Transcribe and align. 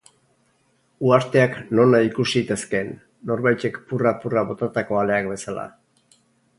Uharteak 1.09 1.53
nonahi 1.81 2.09
ikus 2.09 2.27
zitezkeen, 2.33 2.91
norbaitek 3.31 3.81
purra-purra 3.93 4.49
botatako 4.53 5.03
aleak 5.07 5.35
bezala. 5.37 5.73